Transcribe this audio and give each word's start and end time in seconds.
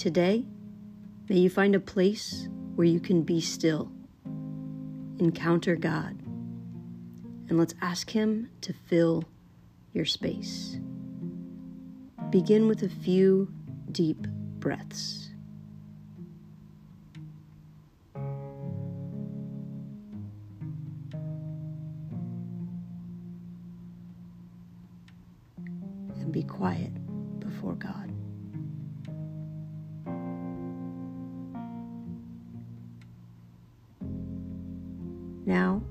Today, 0.00 0.46
may 1.28 1.36
you 1.36 1.50
find 1.50 1.74
a 1.74 1.78
place 1.78 2.48
where 2.74 2.86
you 2.86 3.00
can 3.00 3.20
be 3.20 3.38
still, 3.42 3.92
encounter 5.18 5.76
God, 5.76 6.18
and 7.50 7.58
let's 7.58 7.74
ask 7.82 8.08
Him 8.08 8.48
to 8.62 8.72
fill 8.72 9.24
your 9.92 10.06
space. 10.06 10.78
Begin 12.30 12.66
with 12.66 12.82
a 12.82 12.88
few 12.88 13.52
deep 13.92 14.26
breaths. 14.58 15.28
And 26.14 26.32
be 26.32 26.42
quiet 26.42 26.94
before 27.38 27.74
God. 27.74 28.19
Now, 35.50 35.82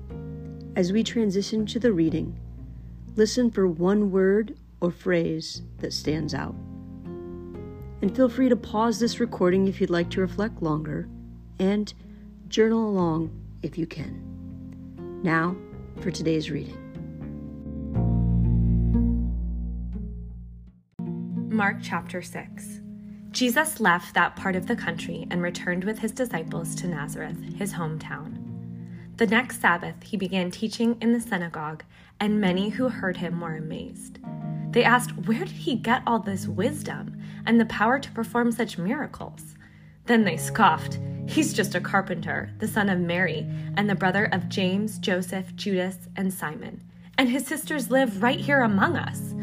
as 0.74 0.90
we 0.90 1.04
transition 1.04 1.66
to 1.66 1.78
the 1.78 1.92
reading, 1.92 2.40
listen 3.14 3.50
for 3.50 3.68
one 3.68 4.10
word 4.10 4.56
or 4.80 4.90
phrase 4.90 5.60
that 5.80 5.92
stands 5.92 6.32
out. 6.32 6.54
And 8.00 8.16
feel 8.16 8.30
free 8.30 8.48
to 8.48 8.56
pause 8.56 8.98
this 8.98 9.20
recording 9.20 9.68
if 9.68 9.78
you'd 9.78 9.90
like 9.90 10.08
to 10.12 10.22
reflect 10.22 10.62
longer 10.62 11.10
and 11.58 11.92
journal 12.48 12.88
along 12.88 13.38
if 13.62 13.76
you 13.76 13.86
can. 13.86 15.20
Now, 15.22 15.54
for 16.00 16.10
today's 16.10 16.50
reading. 16.50 16.78
Mark 21.50 21.76
chapter 21.82 22.22
6. 22.22 22.80
Jesus 23.30 23.78
left 23.78 24.14
that 24.14 24.36
part 24.36 24.56
of 24.56 24.66
the 24.66 24.74
country 24.74 25.26
and 25.30 25.42
returned 25.42 25.84
with 25.84 25.98
his 25.98 26.12
disciples 26.12 26.74
to 26.76 26.88
Nazareth, 26.88 27.36
his 27.58 27.74
hometown. 27.74 28.39
The 29.20 29.26
next 29.26 29.60
Sabbath, 29.60 30.02
he 30.02 30.16
began 30.16 30.50
teaching 30.50 30.96
in 31.02 31.12
the 31.12 31.20
synagogue, 31.20 31.84
and 32.20 32.40
many 32.40 32.70
who 32.70 32.88
heard 32.88 33.18
him 33.18 33.38
were 33.38 33.56
amazed. 33.56 34.18
They 34.70 34.82
asked, 34.82 35.14
Where 35.26 35.40
did 35.40 35.50
he 35.50 35.74
get 35.74 36.02
all 36.06 36.20
this 36.20 36.46
wisdom 36.46 37.20
and 37.44 37.60
the 37.60 37.66
power 37.66 37.98
to 37.98 38.10
perform 38.12 38.50
such 38.50 38.78
miracles? 38.78 39.56
Then 40.06 40.24
they 40.24 40.38
scoffed, 40.38 40.98
He's 41.26 41.52
just 41.52 41.74
a 41.74 41.82
carpenter, 41.82 42.50
the 42.60 42.66
son 42.66 42.88
of 42.88 42.98
Mary, 42.98 43.46
and 43.76 43.90
the 43.90 43.94
brother 43.94 44.24
of 44.24 44.48
James, 44.48 44.98
Joseph, 44.98 45.54
Judas, 45.54 45.98
and 46.16 46.32
Simon. 46.32 46.82
And 47.18 47.28
his 47.28 47.46
sisters 47.46 47.90
live 47.90 48.22
right 48.22 48.40
here 48.40 48.62
among 48.62 48.96
us. 48.96 49.34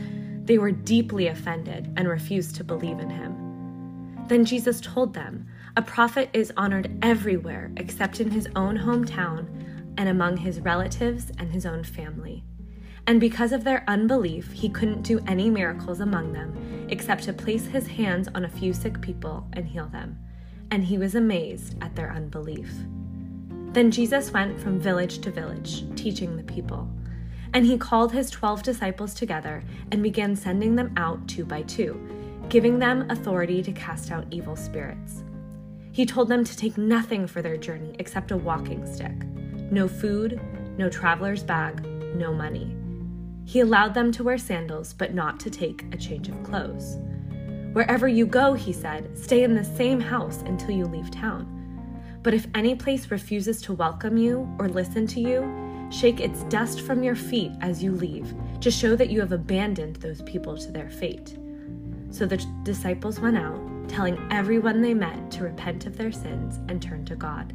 They 0.45 0.57
were 0.57 0.71
deeply 0.71 1.27
offended 1.27 1.93
and 1.95 2.07
refused 2.07 2.55
to 2.55 2.63
believe 2.63 2.97
in 2.97 3.11
him. 3.11 4.25
Then 4.27 4.43
Jesus 4.43 4.81
told 4.81 5.13
them, 5.13 5.45
A 5.75 5.83
prophet 5.83 6.31
is 6.33 6.51
honored 6.57 6.97
everywhere 7.03 7.71
except 7.77 8.19
in 8.19 8.31
his 8.31 8.49
own 8.55 8.75
hometown 8.75 9.47
and 9.97 10.07
among 10.07 10.37
his 10.37 10.59
relatives 10.59 11.31
and 11.37 11.51
his 11.51 11.65
own 11.65 11.83
family. 11.83 12.43
And 13.07 13.19
because 13.19 13.53
of 13.53 13.63
their 13.63 13.85
unbelief, 13.87 14.51
he 14.51 14.67
couldn't 14.67 15.03
do 15.03 15.21
any 15.27 15.49
miracles 15.49 16.01
among 16.01 16.33
them 16.33 16.87
except 16.89 17.23
to 17.23 17.33
place 17.33 17.65
his 17.65 17.87
hands 17.87 18.27
on 18.35 18.45
a 18.45 18.49
few 18.49 18.73
sick 18.73 19.01
people 19.01 19.47
and 19.53 19.65
heal 19.65 19.87
them. 19.87 20.19
And 20.71 20.83
he 20.83 20.97
was 20.97 21.15
amazed 21.15 21.75
at 21.81 21.95
their 21.95 22.11
unbelief. 22.11 22.69
Then 23.71 23.91
Jesus 23.91 24.31
went 24.31 24.59
from 24.59 24.79
village 24.79 25.19
to 25.19 25.31
village, 25.31 25.85
teaching 25.95 26.35
the 26.35 26.43
people. 26.43 26.89
And 27.53 27.65
he 27.65 27.77
called 27.77 28.11
his 28.11 28.29
twelve 28.29 28.61
disciples 28.61 29.13
together 29.13 29.63
and 29.91 30.03
began 30.03 30.35
sending 30.35 30.75
them 30.75 30.93
out 30.97 31.25
two 31.29 31.45
by 31.45 31.61
two, 31.61 31.97
giving 32.49 32.77
them 32.77 33.09
authority 33.09 33.63
to 33.63 33.71
cast 33.71 34.11
out 34.11 34.27
evil 34.31 34.57
spirits. 34.57 35.23
He 35.93 36.05
told 36.05 36.27
them 36.27 36.43
to 36.43 36.57
take 36.57 36.77
nothing 36.77 37.25
for 37.25 37.41
their 37.41 37.57
journey 37.57 37.95
except 37.99 38.31
a 38.31 38.37
walking 38.37 38.85
stick 38.85 39.15
no 39.71 39.87
food, 39.87 40.39
no 40.77 40.89
traveler's 40.89 41.43
bag, 41.43 41.85
no 42.15 42.33
money. 42.33 42.75
He 43.45 43.59
allowed 43.59 43.93
them 43.93 44.11
to 44.13 44.23
wear 44.23 44.37
sandals, 44.37 44.93
but 44.93 45.13
not 45.13 45.39
to 45.41 45.49
take 45.49 45.85
a 45.93 45.97
change 45.97 46.29
of 46.29 46.41
clothes. 46.43 46.97
Wherever 47.73 48.07
you 48.07 48.25
go, 48.25 48.53
he 48.53 48.73
said, 48.73 49.17
stay 49.17 49.43
in 49.43 49.55
the 49.55 49.63
same 49.63 49.99
house 49.99 50.41
until 50.45 50.71
you 50.71 50.85
leave 50.85 51.11
town. 51.11 51.53
But 52.23 52.33
if 52.33 52.47
any 52.55 52.75
place 52.75 53.11
refuses 53.11 53.61
to 53.63 53.73
welcome 53.73 54.17
you 54.17 54.49
or 54.59 54.67
listen 54.67 55.05
to 55.07 55.21
you, 55.21 55.87
shake 55.91 56.19
its 56.19 56.43
dust 56.43 56.81
from 56.81 57.03
your 57.03 57.15
feet 57.15 57.51
as 57.61 57.83
you 57.83 57.91
leave, 57.91 58.33
to 58.61 58.71
show 58.71 58.95
that 58.95 59.09
you 59.09 59.19
have 59.19 59.31
abandoned 59.31 59.97
those 59.97 60.21
people 60.23 60.57
to 60.57 60.71
their 60.71 60.89
fate. 60.89 61.37
So 62.09 62.25
the 62.25 62.43
disciples 62.63 63.19
went 63.19 63.37
out, 63.37 63.59
telling 63.87 64.17
everyone 64.31 64.81
they 64.81 64.93
met 64.93 65.31
to 65.31 65.43
repent 65.43 65.85
of 65.85 65.97
their 65.97 66.11
sins 66.11 66.59
and 66.67 66.81
turn 66.81 67.05
to 67.05 67.15
God 67.15 67.53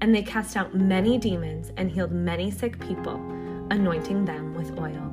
and 0.00 0.14
they 0.14 0.22
cast 0.22 0.56
out 0.56 0.74
many 0.74 1.18
demons 1.18 1.72
and 1.76 1.90
healed 1.90 2.12
many 2.12 2.50
sick 2.50 2.78
people, 2.80 3.16
anointing 3.70 4.24
them 4.24 4.54
with 4.54 4.78
oil. 4.78 5.12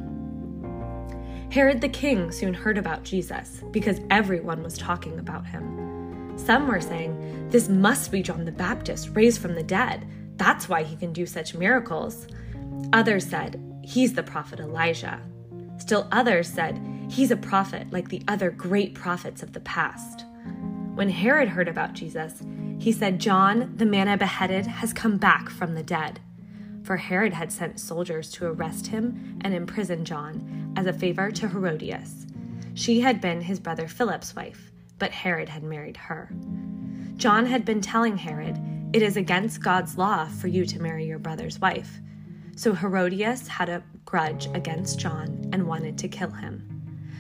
Herod 1.52 1.82
the 1.82 1.90
king 1.90 2.32
soon 2.32 2.54
heard 2.54 2.78
about 2.78 3.04
Jesus 3.04 3.62
because 3.72 4.02
everyone 4.10 4.64
was 4.64 4.78
talking 4.78 5.20
about 5.20 5.46
him. 5.46 6.34
Some 6.36 6.68
were 6.68 6.82
saying, 6.82 7.50
This 7.50 7.70
must 7.70 8.12
be 8.12 8.24
John 8.24 8.46
the 8.46 8.52
Baptist 8.52 9.12
raised 9.14 9.40
from 9.40 9.54
the 9.54 9.64
dead. 9.64 10.08
That's 10.38 10.68
why 10.68 10.84
he 10.84 10.96
can 10.96 11.14
do 11.14 11.26
such 11.26 11.54
miracles. 11.54 12.28
Others 12.92 13.28
said, 13.28 13.62
He's 13.84 14.14
the 14.14 14.24
prophet 14.24 14.60
Elijah. 14.60 15.22
Still 15.78 16.08
others 16.12 16.48
said, 16.48 16.82
He's 17.10 17.30
a 17.30 17.38
prophet 17.38 17.86
like 17.92 18.10
the 18.10 18.24
other 18.28 18.50
great 18.50 18.96
prophets 18.96 19.44
of 19.44 19.54
the 19.54 19.60
past. 19.60 20.26
When 20.96 21.10
Herod 21.10 21.50
heard 21.50 21.68
about 21.68 21.94
Jesus, 21.94 22.42
he 22.84 22.92
said, 22.92 23.18
John, 23.18 23.72
the 23.78 23.86
man 23.86 24.10
I 24.10 24.18
beheaded, 24.18 24.68
has 24.68 24.92
come 24.92 25.16
back 25.16 25.50
from 25.50 25.74
the 25.74 25.84
dead. 25.84 26.20
For 26.84 26.98
Herod 26.98 27.32
had 27.32 27.50
sent 27.50 27.80
soldiers 27.80 28.30
to 28.32 28.48
arrest 28.48 28.88
him 28.88 29.40
and 29.40 29.54
imprison 29.54 30.04
John 30.04 30.74
as 30.76 30.86
a 30.86 30.92
favor 30.92 31.32
to 31.32 31.48
Herodias. 31.48 32.28
She 32.74 33.00
had 33.00 33.22
been 33.22 33.40
his 33.40 33.62
brother 33.62 33.88
Philip's 33.88 34.36
wife, 34.36 34.70
but 35.00 35.12
Herod 35.12 35.48
had 35.48 35.64
married 35.64 35.96
her. 35.96 36.30
John 37.16 37.46
had 37.46 37.64
been 37.64 37.80
telling 37.80 38.18
Herod, 38.18 38.60
It 38.92 39.02
is 39.02 39.16
against 39.16 39.64
God's 39.64 39.98
law 39.98 40.26
for 40.26 40.50
you 40.50 40.66
to 40.66 40.82
marry 40.82 41.06
your 41.06 41.20
brother's 41.20 41.62
wife. 41.62 42.02
So 42.58 42.74
Herodias 42.74 43.48
had 43.48 43.70
a 43.70 43.82
grudge 44.04 44.50
against 44.54 45.00
John 45.00 45.50
and 45.54 45.70
wanted 45.70 45.98
to 46.00 46.10
kill 46.10 46.32
him. 46.32 46.68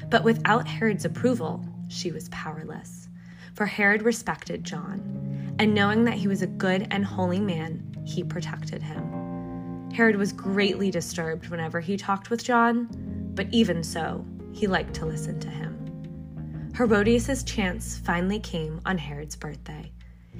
But 0.09 0.25
without 0.25 0.67
Herod's 0.67 1.05
approval, 1.05 1.63
she 1.87 2.11
was 2.11 2.27
powerless. 2.27 3.07
For 3.53 3.65
Herod 3.65 4.01
respected 4.01 4.65
John 4.65 5.22
and 5.59 5.73
knowing 5.73 6.03
that 6.05 6.15
he 6.15 6.27
was 6.27 6.41
a 6.41 6.47
good 6.47 6.87
and 6.91 7.05
holy 7.05 7.39
man, 7.39 7.83
he 8.05 8.23
protected 8.23 8.81
him. 8.81 9.89
Herod 9.93 10.15
was 10.15 10.33
greatly 10.33 10.89
disturbed 10.89 11.49
whenever 11.49 11.79
he 11.79 11.97
talked 11.97 12.29
with 12.29 12.43
John, 12.43 12.87
but 13.35 13.47
even 13.51 13.83
so, 13.83 14.25
he 14.51 14.67
liked 14.67 14.93
to 14.95 15.05
listen 15.05 15.39
to 15.39 15.49
him. 15.49 16.71
Herodias' 16.75 17.43
chance 17.43 17.97
finally 17.97 18.39
came 18.39 18.81
on 18.85 18.97
Herod's 18.97 19.35
birthday. 19.35 19.91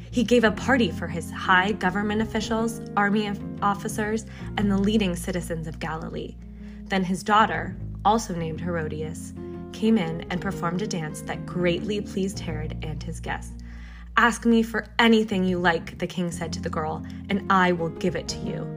He 0.10 0.24
gave 0.24 0.44
a 0.44 0.52
party 0.52 0.90
for 0.90 1.08
his 1.08 1.30
high 1.32 1.74
government 1.74 2.22
officials, 2.22 2.82
army 2.98 3.32
officers, 3.62 4.26
and 4.58 4.72
the 4.72 4.78
leading 4.78 5.16
citizens 5.16 5.68
of 5.68 5.80
Galilee. 5.80 6.36
Then 6.86 7.04
his 7.04 7.24
daughter, 7.24 7.76
also 8.04 8.36
named 8.36 8.62
Herodias, 8.62 9.34
came 9.72 9.98
in 9.98 10.22
and 10.30 10.42
performed 10.42 10.82
a 10.82 10.88
dance 10.88 11.22
that 11.22 11.46
greatly 11.46 12.02
pleased 12.02 12.40
Herod 12.40 12.78
and 12.84 13.02
his 13.02 13.20
guests. 13.20 13.63
Ask 14.16 14.46
me 14.46 14.62
for 14.62 14.86
anything 15.00 15.44
you 15.44 15.58
like, 15.58 15.98
the 15.98 16.06
king 16.06 16.30
said 16.30 16.54
to 16.54 16.62
the 16.62 16.70
girl, 16.70 17.04
and 17.30 17.52
I 17.52 17.72
will 17.72 17.90
give 17.90 18.16
it 18.16 18.28
to 18.28 18.38
you. 18.38 18.68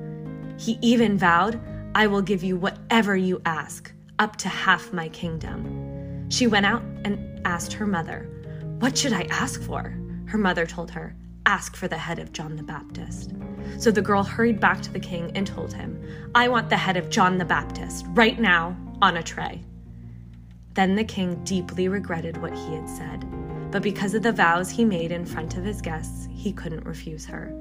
He 0.58 0.78
even 0.80 1.18
vowed, 1.18 1.60
I 1.94 2.06
will 2.06 2.22
give 2.22 2.42
you 2.42 2.56
whatever 2.56 3.14
you 3.14 3.42
ask, 3.44 3.92
up 4.18 4.36
to 4.36 4.48
half 4.48 4.94
my 4.94 5.10
kingdom. 5.10 6.30
She 6.30 6.46
went 6.46 6.64
out 6.64 6.82
and 7.04 7.46
asked 7.46 7.74
her 7.74 7.86
mother, 7.86 8.30
What 8.78 8.96
should 8.96 9.12
I 9.12 9.24
ask 9.24 9.60
for? 9.60 9.94
Her 10.26 10.38
mother 10.38 10.64
told 10.64 10.90
her, 10.92 11.14
Ask 11.44 11.76
for 11.76 11.86
the 11.86 11.98
head 11.98 12.18
of 12.18 12.32
John 12.32 12.56
the 12.56 12.62
Baptist. 12.62 13.32
So 13.78 13.90
the 13.90 14.02
girl 14.02 14.22
hurried 14.22 14.58
back 14.58 14.80
to 14.82 14.92
the 14.92 14.98
king 14.98 15.32
and 15.34 15.46
told 15.46 15.74
him, 15.74 16.02
I 16.34 16.48
want 16.48 16.70
the 16.70 16.78
head 16.78 16.96
of 16.96 17.10
John 17.10 17.36
the 17.36 17.44
Baptist, 17.44 18.06
right 18.08 18.40
now, 18.40 18.74
on 19.02 19.18
a 19.18 19.22
tray. 19.22 19.62
Then 20.72 20.96
the 20.96 21.04
king 21.04 21.44
deeply 21.44 21.88
regretted 21.88 22.38
what 22.38 22.54
he 22.54 22.74
had 22.74 22.88
said 22.88 23.45
but 23.76 23.82
because 23.82 24.14
of 24.14 24.22
the 24.22 24.32
vows 24.32 24.70
he 24.70 24.86
made 24.86 25.12
in 25.12 25.26
front 25.26 25.58
of 25.58 25.62
his 25.62 25.82
guests, 25.82 26.26
he 26.32 26.50
couldn't 26.50 26.86
refuse 26.86 27.26
her. 27.26 27.52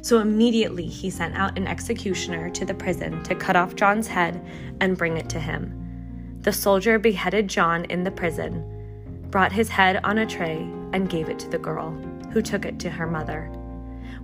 So 0.00 0.18
immediately 0.18 0.86
he 0.86 1.08
sent 1.08 1.36
out 1.36 1.56
an 1.56 1.68
executioner 1.68 2.50
to 2.50 2.64
the 2.64 2.74
prison 2.74 3.22
to 3.22 3.36
cut 3.36 3.54
off 3.54 3.76
John's 3.76 4.08
head 4.08 4.44
and 4.80 4.98
bring 4.98 5.18
it 5.18 5.28
to 5.28 5.38
him. 5.38 6.40
The 6.40 6.52
soldier 6.52 6.98
beheaded 6.98 7.46
John 7.46 7.84
in 7.84 8.02
the 8.02 8.10
prison, 8.10 9.28
brought 9.30 9.52
his 9.52 9.68
head 9.68 10.00
on 10.02 10.18
a 10.18 10.26
tray, 10.26 10.68
and 10.92 11.08
gave 11.08 11.28
it 11.28 11.38
to 11.38 11.48
the 11.48 11.58
girl, 11.58 11.92
who 12.32 12.42
took 12.42 12.64
it 12.64 12.80
to 12.80 12.90
her 12.90 13.06
mother. 13.06 13.42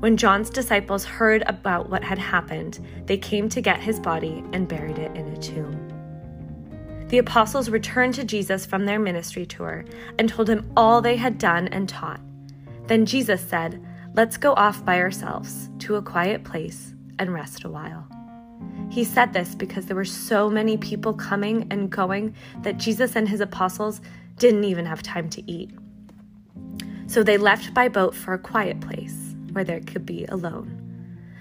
When 0.00 0.16
John's 0.16 0.50
disciples 0.50 1.04
heard 1.04 1.44
about 1.46 1.88
what 1.88 2.02
had 2.02 2.18
happened, 2.18 2.84
they 3.06 3.16
came 3.16 3.48
to 3.50 3.60
get 3.60 3.78
his 3.78 4.00
body 4.00 4.42
and 4.52 4.66
buried 4.66 4.98
it 4.98 5.14
in 5.14 5.28
a 5.28 5.36
tomb 5.36 5.87
the 7.08 7.18
apostles 7.18 7.70
returned 7.70 8.14
to 8.14 8.24
Jesus 8.24 8.66
from 8.66 8.84
their 8.84 8.98
ministry 8.98 9.46
tour 9.46 9.84
and 10.18 10.28
told 10.28 10.48
him 10.48 10.70
all 10.76 11.00
they 11.00 11.16
had 11.16 11.38
done 11.38 11.68
and 11.68 11.88
taught. 11.88 12.20
Then 12.86 13.06
Jesus 13.06 13.40
said, 13.40 13.84
Let's 14.14 14.36
go 14.36 14.52
off 14.54 14.84
by 14.84 15.00
ourselves 15.00 15.70
to 15.80 15.96
a 15.96 16.02
quiet 16.02 16.44
place 16.44 16.94
and 17.18 17.32
rest 17.32 17.64
a 17.64 17.70
while. 17.70 18.06
He 18.90 19.04
said 19.04 19.32
this 19.32 19.54
because 19.54 19.86
there 19.86 19.96
were 19.96 20.04
so 20.04 20.50
many 20.50 20.76
people 20.76 21.14
coming 21.14 21.66
and 21.70 21.90
going 21.90 22.34
that 22.62 22.78
Jesus 22.78 23.16
and 23.16 23.28
his 23.28 23.40
apostles 23.40 24.00
didn't 24.36 24.64
even 24.64 24.86
have 24.86 25.02
time 25.02 25.28
to 25.30 25.50
eat. 25.50 25.70
So 27.06 27.22
they 27.22 27.38
left 27.38 27.72
by 27.74 27.88
boat 27.88 28.14
for 28.14 28.34
a 28.34 28.38
quiet 28.38 28.80
place 28.80 29.34
where 29.52 29.64
they 29.64 29.80
could 29.80 30.04
be 30.04 30.24
alone. 30.26 30.77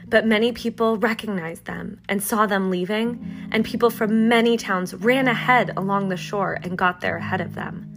But 0.09 0.25
many 0.25 0.53
people 0.53 0.97
recognized 0.97 1.65
them 1.65 1.99
and 2.07 2.23
saw 2.23 2.45
them 2.45 2.69
leaving, 2.69 3.49
and 3.51 3.65
people 3.65 3.89
from 3.89 4.29
many 4.29 4.55
towns 4.55 4.93
ran 4.93 5.27
ahead 5.27 5.73
along 5.75 6.07
the 6.07 6.17
shore 6.17 6.57
and 6.63 6.77
got 6.77 7.01
there 7.01 7.17
ahead 7.17 7.41
of 7.41 7.55
them. 7.55 7.93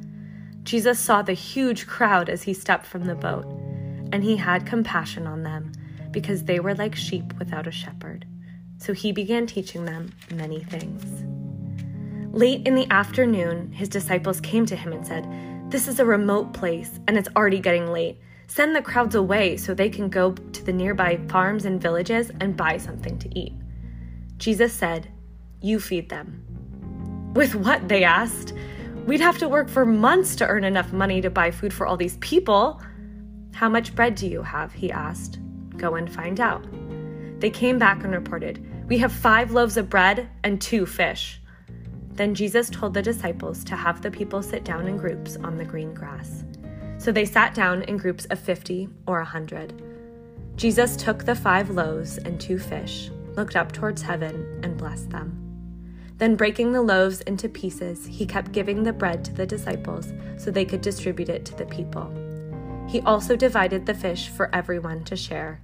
Jesus 0.64 0.98
saw 0.98 1.22
the 1.22 1.32
huge 1.32 1.86
crowd 1.86 2.28
as 2.28 2.42
he 2.42 2.52
stepped 2.52 2.84
from 2.84 3.04
the 3.04 3.14
boat, 3.14 3.46
and 4.12 4.24
he 4.24 4.36
had 4.36 4.66
compassion 4.66 5.26
on 5.26 5.44
them 5.44 5.72
because 6.10 6.44
they 6.44 6.58
were 6.58 6.74
like 6.74 6.96
sheep 6.96 7.32
without 7.38 7.68
a 7.68 7.72
shepherd. 7.72 8.26
So 8.78 8.92
he 8.92 9.12
began 9.12 9.46
teaching 9.46 9.84
them 9.84 10.12
many 10.34 10.64
things. 10.64 11.04
Late 12.32 12.66
in 12.66 12.74
the 12.74 12.90
afternoon, 12.90 13.72
his 13.72 13.88
disciples 13.88 14.40
came 14.40 14.66
to 14.66 14.76
him 14.76 14.92
and 14.92 15.06
said, 15.06 15.26
This 15.70 15.86
is 15.86 16.00
a 16.00 16.04
remote 16.04 16.54
place, 16.54 16.98
and 17.06 17.16
it's 17.16 17.28
already 17.36 17.60
getting 17.60 17.92
late. 17.92 18.20
Send 18.50 18.75
the 18.75 18.82
crowds 18.82 19.14
away 19.14 19.56
so 19.56 19.75
they 19.75 19.88
can 19.88 20.08
go 20.08 20.32
to 20.32 20.64
the 20.64 20.73
nearby 20.73 21.20
farms 21.29 21.67
and 21.67 21.81
villages 21.81 22.32
and 22.41 22.56
buy 22.56 22.79
something 22.79 23.17
to 23.20 23.38
eat. 23.38 23.52
Jesus 24.38 24.73
said, 24.73 25.06
You 25.61 25.79
feed 25.79 26.08
them. 26.08 26.43
With 27.32 27.55
what? 27.55 27.88
They 27.88 28.02
asked. 28.02 28.52
We'd 29.06 29.20
have 29.20 29.38
to 29.38 29.49
work 29.49 29.69
for 29.69 29.87
months 29.87 30.35
to 30.35 30.49
earn 30.49 30.64
enough 30.64 30.93
money 30.93 31.20
to 31.20 31.31
buy 31.31 31.52
food 31.52 31.73
for 31.73 31.87
all 31.87 31.97
these 31.97 32.17
people. 32.17 32.82
How 33.55 33.69
much 33.69 33.94
bread 33.94 34.17
do 34.17 34.26
you 34.26 34.43
have? 34.43 34.73
He 34.73 34.91
asked. 34.91 35.38
Go 35.76 35.94
and 35.94 36.12
find 36.12 36.41
out. 36.41 36.67
They 37.38 37.50
came 37.50 37.79
back 37.79 38.02
and 38.02 38.12
reported, 38.12 38.67
We 38.88 38.99
have 38.99 39.12
five 39.12 39.52
loaves 39.52 39.76
of 39.76 39.88
bread 39.88 40.29
and 40.43 40.61
two 40.61 40.87
fish. 40.87 41.41
Then 42.14 42.35
Jesus 42.35 42.69
told 42.69 42.94
the 42.94 43.00
disciples 43.00 43.62
to 43.62 43.76
have 43.76 44.02
the 44.02 44.11
people 44.11 44.43
sit 44.43 44.64
down 44.64 44.88
in 44.88 44.97
groups 44.97 45.37
on 45.37 45.56
the 45.56 45.64
green 45.64 45.94
grass. 45.94 46.43
So 47.00 47.11
they 47.11 47.25
sat 47.25 47.55
down 47.55 47.81
in 47.85 47.97
groups 47.97 48.26
of 48.26 48.38
50 48.38 48.91
or 49.06 49.20
a 49.20 49.25
100. 49.25 49.73
Jesus 50.56 50.97
took 50.97 51.25
the 51.25 51.35
five 51.35 51.70
loaves 51.70 52.19
and 52.19 52.38
two 52.38 52.58
fish, 52.58 53.11
looked 53.37 53.56
up 53.56 53.73
towards 53.73 54.02
heaven, 54.02 54.61
and 54.62 54.76
blessed 54.76 55.08
them. 55.08 55.35
Then, 56.19 56.37
breaking 56.37 56.73
the 56.73 56.82
loaves 56.82 57.23
into 57.23 57.49
pieces, 57.49 58.05
he 58.05 58.26
kept 58.26 58.52
giving 58.52 58.82
the 58.82 58.93
bread 58.93 59.25
to 59.25 59.32
the 59.32 59.47
disciples 59.47 60.12
so 60.37 60.50
they 60.50 60.67
could 60.67 60.82
distribute 60.82 61.31
it 61.31 61.47
to 61.47 61.56
the 61.56 61.64
people. 61.64 62.12
He 62.87 63.00
also 63.00 63.35
divided 63.35 63.87
the 63.87 63.94
fish 63.94 64.29
for 64.29 64.55
everyone 64.55 65.02
to 65.05 65.17
share. 65.17 65.62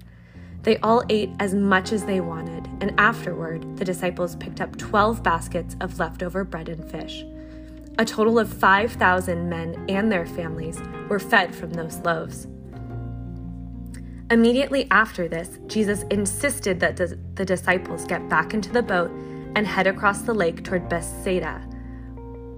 They 0.62 0.78
all 0.78 1.04
ate 1.10 1.32
as 1.38 1.54
much 1.54 1.92
as 1.92 2.06
they 2.06 2.22
wanted, 2.22 2.66
and 2.80 2.98
afterward, 2.98 3.76
the 3.76 3.84
disciples 3.84 4.36
picked 4.36 4.62
up 4.62 4.78
12 4.78 5.22
baskets 5.22 5.76
of 5.82 5.98
leftover 5.98 6.44
bread 6.44 6.70
and 6.70 6.90
fish. 6.90 7.26
A 7.98 8.04
total 8.04 8.38
of 8.38 8.52
5,000 8.52 9.48
men 9.48 9.86
and 9.88 10.12
their 10.12 10.26
families 10.26 10.78
were 11.08 11.18
fed 11.18 11.54
from 11.54 11.70
those 11.70 11.96
loaves. 12.00 12.46
Immediately 14.30 14.86
after 14.90 15.28
this, 15.28 15.58
Jesus 15.66 16.02
insisted 16.10 16.78
that 16.80 16.96
the 16.96 17.44
disciples 17.44 18.04
get 18.04 18.28
back 18.28 18.52
into 18.52 18.70
the 18.70 18.82
boat 18.82 19.10
and 19.54 19.66
head 19.66 19.86
across 19.86 20.22
the 20.22 20.34
lake 20.34 20.62
toward 20.62 20.90
Bethsaida 20.90 21.58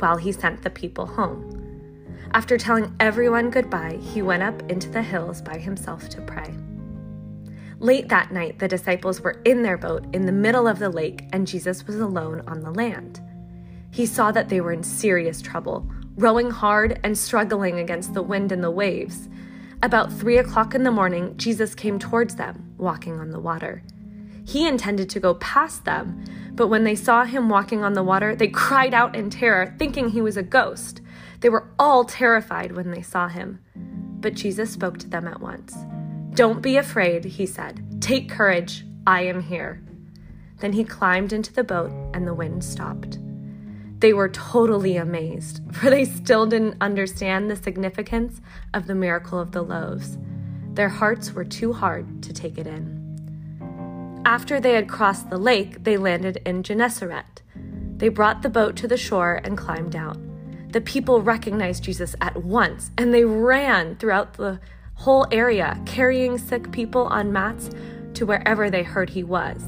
while 0.01 0.17
he 0.17 0.33
sent 0.33 0.63
the 0.63 0.71
people 0.71 1.07
home. 1.07 1.55
After 2.33 2.59
telling 2.59 2.97
everyone 2.99 3.51
goodbye, 3.51 3.99
he 4.01 4.23
went 4.23 4.43
up 4.43 4.69
into 4.69 4.89
the 4.89 5.03
hills 5.03 5.41
by 5.41 5.59
himself 5.59 6.09
to 6.09 6.21
pray. 6.23 6.53
Late 7.79 8.09
that 8.09 8.33
night, 8.33 8.59
the 8.59 8.67
disciples 8.67 9.21
were 9.21 9.41
in 9.45 9.63
their 9.63 9.79
boat 9.79 10.05
in 10.13 10.27
the 10.27 10.33
middle 10.33 10.67
of 10.67 10.81
the 10.81 10.91
lake, 10.91 11.29
and 11.33 11.47
Jesus 11.47 11.87
was 11.87 12.01
alone 12.01 12.43
on 12.49 12.61
the 12.61 12.73
land 12.73 13.21
he 13.99 14.07
saw 14.07 14.31
that 14.31 14.49
they 14.49 14.61
were 14.61 14.71
in 14.71 14.85
serious 14.85 15.43
trouble, 15.43 15.85
rowing 16.15 16.53
hard 16.53 17.01
and 17.03 17.19
struggling 17.19 17.81
against 17.81 18.15
the 18.15 18.23
wind 18.23 18.53
and 18.53 18.63
the 18.63 18.71
waves. 18.71 19.29
About 19.83 20.13
three 20.13 20.39
o'clock 20.39 20.73
in 20.73 20.85
the 20.85 20.93
morning, 20.93 21.37
Jesus 21.37 21.75
came 21.75 21.99
towards 21.99 22.37
them, 22.37 22.73
walking 22.79 23.19
on 23.19 23.33
the 23.33 23.41
water. 23.41 23.83
He 24.47 24.69
intended 24.69 25.11
to 25.11 25.19
go 25.19 25.35
past 25.35 25.85
them, 25.85 26.23
but 26.53 26.69
when 26.69 26.85
they 26.85 26.95
saw 26.95 27.25
him 27.25 27.49
walking 27.49 27.83
on 27.83 27.95
the 27.95 28.05
water, 28.05 28.37
they 28.37 28.47
cried 28.47 28.95
out 28.95 29.17
in 29.17 29.31
terror, 29.31 29.75
thinking 29.81 30.11
he 30.11 30.21
was 30.21 30.37
a 30.37 30.45
ghost. 30.45 31.01
They 31.41 31.49
were 31.49 31.69
all 31.77 32.05
terrified 32.05 32.77
when 32.77 32.93
they 32.93 33.03
saw 33.03 33.27
him. 33.27 33.59
But 33.75 34.35
Jesus 34.35 34.71
spoke 34.71 34.99
to 34.99 35.09
them 35.09 35.27
at 35.27 35.41
once. 35.41 35.75
Don't 36.35 36.63
be 36.63 36.77
afraid, 36.77 37.25
he 37.25 37.47
said. 37.47 38.01
Take 38.01 38.31
courage. 38.31 38.85
I 39.09 39.23
am 39.23 39.43
here. 39.43 39.83
Then 40.61 40.75
he 40.75 40.85
climbed 40.85 41.33
into 41.33 41.53
the 41.53 41.65
boat, 41.65 41.91
and 42.15 42.29
the 42.29 42.35
wind 42.35 42.63
stopped. 42.63 43.19
They 44.01 44.13
were 44.13 44.29
totally 44.29 44.97
amazed, 44.97 45.61
for 45.73 45.91
they 45.91 46.05
still 46.05 46.47
didn't 46.47 46.77
understand 46.81 47.51
the 47.51 47.57
significance 47.57 48.41
of 48.73 48.87
the 48.87 48.95
miracle 48.95 49.39
of 49.39 49.53
the 49.53 49.63
loaves. 49.63 50.19
Their 50.75 50.89
hearts 50.89 51.33
were 51.33 51.45
too 51.45 51.73
hard 51.73 52.23
to 52.23 52.33
take 52.33 52.59
it 52.59 52.67
in. 52.67 54.23
After 54.25 54.61
they 54.61 54.75
had 54.75 54.89
crossed 54.89 55.31
the 55.31 55.39
lake, 55.39 55.85
they 55.85 55.97
landed 55.97 56.41
in 56.45 56.63
Gennesaret. 56.63 57.43
They 57.97 58.09
brought 58.09 58.43
the 58.43 58.51
boat 58.51 58.77
to 58.77 58.87
the 58.87 58.97
shore 58.97 59.41
and 59.43 59.59
climbed 59.59 59.97
out. 59.97 60.19
The 60.71 60.81
people 60.81 61.23
recognized 61.23 61.83
Jesus 61.83 62.15
at 62.21 62.45
once, 62.45 62.91
and 62.99 63.13
they 63.13 63.25
ran 63.25 63.97
throughout 63.97 64.35
the 64.35 64.61
whole 64.95 65.27
area, 65.33 65.81
carrying 65.87 66.39
sick 66.39 66.71
people 66.71 67.05
on 67.07 67.33
mats 67.33 67.71
to 68.15 68.27
wherever 68.27 68.69
they 68.69 68.83
heard 68.83 69.11
he 69.11 69.25
was. 69.25 69.63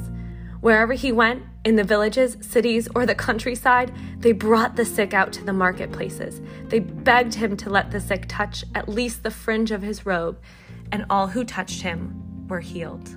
Wherever 0.61 0.93
he 0.93 1.11
went, 1.11 1.43
in 1.65 1.77
the 1.77 1.85
villages, 1.85 2.37
cities, 2.41 2.89
or 2.95 3.05
the 3.05 3.15
countryside, 3.15 3.93
they 4.19 4.33
brought 4.33 4.77
the 4.77 4.85
sick 4.85 5.13
out 5.13 5.33
to 5.35 5.45
the 5.45 5.53
marketplaces. 5.53 6.41
They 6.69 6.79
begged 6.79 7.35
him 7.35 7.57
to 7.59 7.71
let 7.71 7.91
the 7.91 8.01
sick 8.01 8.25
touch 8.29 8.65
at 8.75 8.89
least 8.89 9.23
the 9.23 9.31
fringe 9.31 9.71
of 9.71 9.83
his 9.83 10.07
robe, 10.07 10.41
and 10.91 11.05
all 11.11 11.27
who 11.27 11.45
touched 11.45 11.83
him 11.83 12.49
were 12.49 12.61
healed. 12.61 13.15